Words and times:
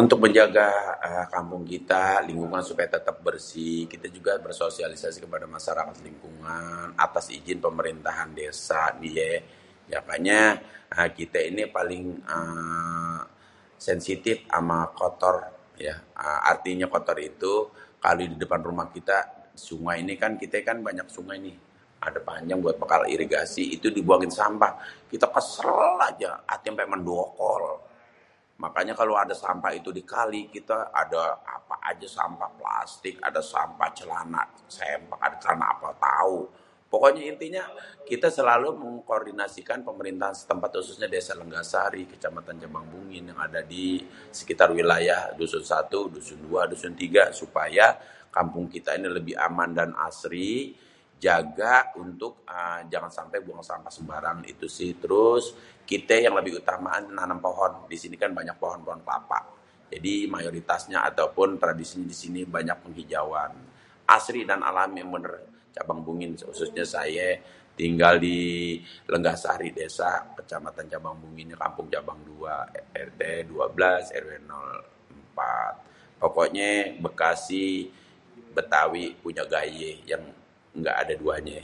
Untuk 0.00 0.18
menjaga 0.24 0.68
kampung 1.34 1.64
kita, 1.72 2.04
lingkungan 2.28 2.62
supaya 2.68 2.88
tetep 2.94 3.16
bersih 3.26 3.76
kita 3.92 4.06
juga 4.16 4.32
bersosialisasi 4.46 5.18
kepada 5.24 5.46
masyarakat 5.56 5.96
lingkungan 6.08 6.80
apa 7.06 7.18
izin 7.38 7.58
pemerintahan 7.66 8.30
desa 8.40 8.82
ye 9.16 9.30
makanya 9.94 10.40
kita 11.18 11.38
ini 11.48 11.60
apa 11.70 11.80
eee 11.86 13.20
sensitif 13.86 14.36
pada 14.52 14.78
kotor, 14.98 15.36
artinya 16.50 16.86
kotor 16.94 17.18
itu 17.30 17.54
kalo 18.04 18.22
di 18.32 18.36
depan 18.42 18.60
rumah 18.68 18.88
kita 18.96 19.18
sungai 19.66 19.96
ini 20.02 20.14
kan 20.22 20.32
kita 20.42 20.56
kan 20.68 20.78
banyak 20.88 21.06
sungai 21.14 21.36
nih, 21.46 21.56
ada 22.06 22.18
panjang 22.28 22.58
buat 22.64 22.76
bekal 22.82 23.02
irigasi 23.14 23.64
dibuangin 23.96 24.32
sampah. 24.40 24.72
Kita 25.10 25.26
kesel 25.34 25.96
aja, 26.10 26.30
ati 26.52 26.66
ampe 26.70 26.82
mendokol 26.92 27.64
mangkanya 28.62 28.94
kalo 29.00 29.12
ada 29.24 29.34
sampah 29.44 29.72
itu 29.80 29.90
di 29.98 30.02
kali 30.12 30.42
kita 30.54 30.78
ada 31.02 31.22
apa 31.56 31.74
aja 31.90 32.06
sampah 32.16 32.46
plastik, 32.58 33.14
ada 33.28 33.40
sampah 33.52 33.90
celana 33.98 34.42
sempak, 34.76 35.18
ada 35.26 35.36
celana 35.42 35.66
apa 35.74 35.90
tau. 36.08 36.40
Pokoknya 36.92 37.22
intinya 37.34 37.64
kita 38.10 38.28
selalu 38.38 38.68
mengkoordinasikan 38.82 39.78
pemerintahan 39.82 40.36
setempat 40.38 40.70
khususnya 40.78 41.08
desa 41.10 41.34
Lenggah 41.40 41.66
Sari, 41.72 42.02
Kecamatan 42.14 42.56
Cabang 42.62 42.86
Bungin 42.94 43.34
yang 43.34 43.38
ada 43.42 43.58
di 43.66 43.98
sekitar 44.30 44.70
wilayah 44.70 45.34
dusun 45.34 45.66
satu, 45.66 46.06
dusun 46.14 46.38
dua, 46.46 46.70
dusun 46.70 46.94
tiga 46.94 47.34
supaya 47.34 47.98
kampung 48.30 48.70
kita 48.70 48.94
ini 48.94 49.10
lebih 49.10 49.34
aman 49.34 49.70
dan 49.74 49.90
asri. 49.98 50.78
Jaga 51.18 51.90
untuk 51.98 52.44
jangan 52.92 53.08
sampe 53.10 53.40
uang 53.42 53.64
sampah 53.64 53.88
sembarangan 53.88 54.44
sih 54.68 54.92
terus 55.00 55.44
kite 55.88 56.20
yang 56.20 56.34
lebih 56.36 56.60
utamaan 56.60 57.16
nanem 57.16 57.40
poon, 57.40 57.86
di 57.88 57.96
sini 57.96 58.20
kan 58.20 58.34
banyak 58.36 58.52
pohon 58.60 58.84
pohon 58.86 59.00
kelapa. 59.00 59.40
Jadi 59.88 60.28
mayoritasnya 60.30 61.00
ataupun 61.10 61.56
tradisinya 61.56 62.06
di 62.12 62.12
sini 62.18 62.40
banyak 62.44 62.76
penghijauan 62.86 63.52
asri 64.06 64.42
dan 64.44 64.60
alami 64.66 65.00
menurut 65.06 65.72
Cabang 65.72 66.04
Bungin 66.04 66.36
khususnye 66.36 66.84
sayé 66.84 67.28
tinggal 67.78 68.20
dilenggah 68.20 69.38
sari 69.38 69.72
desa 69.72 70.28
Kecamatan 70.36 70.86
Cabang 70.92 71.16
Bungin 71.24 71.56
kampung 71.56 71.88
cabang 71.94 72.20
dua 72.26 72.68
RT.12 72.92 73.58
RW.04 74.12 75.40
pokoknye 76.20 76.70
Bekasi 77.02 77.88
Betawi 78.54 79.18
punye 79.18 79.42
gaye 79.50 79.92
yang 80.06 80.22
enggak 80.78 80.96
ada 81.06 81.14
duanye. 81.18 81.62